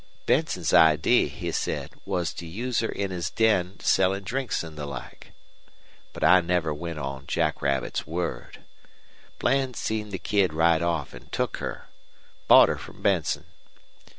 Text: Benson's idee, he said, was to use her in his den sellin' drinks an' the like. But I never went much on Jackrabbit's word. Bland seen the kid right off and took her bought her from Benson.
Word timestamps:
Benson's 0.25 0.73
idee, 0.73 1.27
he 1.27 1.51
said, 1.51 1.91
was 2.07 2.33
to 2.33 2.47
use 2.47 2.79
her 2.79 2.89
in 2.89 3.11
his 3.11 3.29
den 3.29 3.79
sellin' 3.81 4.23
drinks 4.23 4.63
an' 4.63 4.73
the 4.73 4.87
like. 4.87 5.31
But 6.11 6.23
I 6.23 6.41
never 6.41 6.73
went 6.73 6.95
much 6.97 7.05
on 7.05 7.27
Jackrabbit's 7.27 8.07
word. 8.07 8.63
Bland 9.37 9.75
seen 9.75 10.09
the 10.09 10.17
kid 10.17 10.53
right 10.55 10.81
off 10.81 11.13
and 11.13 11.31
took 11.31 11.57
her 11.57 11.87
bought 12.47 12.69
her 12.69 12.79
from 12.79 13.03
Benson. 13.03 13.45